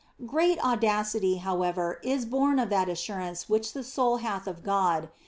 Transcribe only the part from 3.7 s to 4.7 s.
the soul hath of